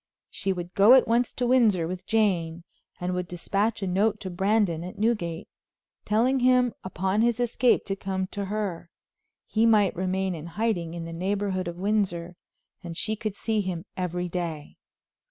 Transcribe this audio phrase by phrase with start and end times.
[0.31, 2.63] She would go at once to Windsor with Jane,
[2.99, 5.47] and would dispatch a note to Brandon, at Newgate,
[6.05, 8.89] telling him upon his escape to come to her.
[9.45, 12.35] He might remain in hiding in the neighborhood of Windsor,
[12.83, 14.75] and she could see him every day.